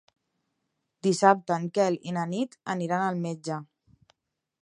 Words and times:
Dissabte 1.07 1.57
en 1.57 1.67
Quel 1.75 1.99
i 2.11 2.15
na 2.17 2.25
Nit 2.33 2.59
aniran 2.77 3.05
al 3.11 3.23
metge. 3.29 3.61